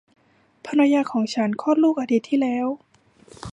[0.65, 2.67] ภรรยาของฉันคลอดลูกอาทิตย์ที่แล้ว